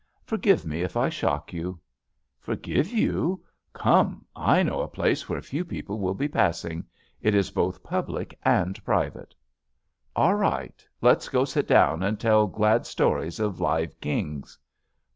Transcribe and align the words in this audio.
Forgive 0.23 0.65
me 0.65 0.81
if 0.81 0.97
I 0.97 1.09
shock 1.09 1.53
you." 1.53 1.79
"Forgive 2.39 2.87
youl 2.87 3.39
Come, 3.71 4.25
I 4.35 4.63
know 4.63 4.79
a 4.81 4.87
place 4.87 5.19
^ 5.23 5.27
JUST 5.27 5.27
SWEETHEARTS 5.27 5.29
J^ 5.29 5.29
where 5.29 5.41
few 5.43 5.63
people 5.65 5.99
will 5.99 6.15
be 6.15 6.27
passing. 6.27 6.85
It 7.21 7.35
is 7.35 7.51
both 7.51 7.83
public 7.83 8.35
and 8.41 8.83
private." 8.83 9.35
"All 10.15 10.33
right. 10.33 10.83
Let's 11.01 11.29
go 11.29 11.45
sit 11.45 11.67
down 11.67 12.01
and 12.01 12.19
tell 12.19 12.47
glad 12.47 12.87
stories 12.87 13.39
of 13.39 13.61
live 13.61 13.99
kings." 14.01 14.57